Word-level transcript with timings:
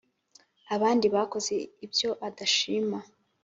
abandi 0.75 1.05
bakoze 1.15 1.55
ibyo 1.85 2.09
adashima 2.27 2.99